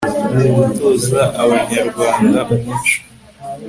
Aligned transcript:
gutoza 0.55 1.21
abanyarwanda 1.43 2.39
umuco 2.55 2.97